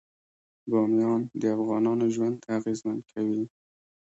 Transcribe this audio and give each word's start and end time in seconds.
بامیان 0.69 1.21
د 1.41 1.43
افغانانو 1.57 2.05
ژوند 2.15 2.37
اغېزمن 2.57 2.97
کوي. 3.11 3.43